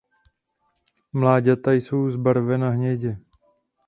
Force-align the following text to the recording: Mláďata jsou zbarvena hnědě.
Mláďata 1.13 1.71
jsou 1.73 2.09
zbarvena 2.09 2.69
hnědě. 2.69 3.17